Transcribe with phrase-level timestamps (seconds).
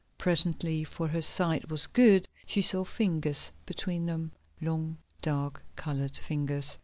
[0.17, 6.79] Presently, for her sight was good, she saw fingers between them—long, dark coloured fingers.